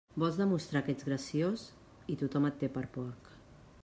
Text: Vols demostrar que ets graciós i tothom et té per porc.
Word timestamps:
Vols 0.21 0.37
demostrar 0.39 0.81
que 0.87 0.95
ets 0.95 1.05
graciós 1.09 1.67
i 2.13 2.17
tothom 2.23 2.47
et 2.51 2.57
té 2.65 2.71
per 2.79 2.87
porc. 2.97 3.31